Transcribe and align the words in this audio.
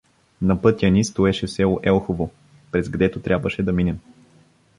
На 0.41 0.61
пътя 0.61 0.89
ни 0.89 1.03
стоеше 1.03 1.47
село 1.47 1.79
Елхово, 1.83 2.31
през 2.71 2.89
гдето 2.89 3.19
трябваше 3.19 3.63
да 3.63 3.73
минем. 3.73 3.99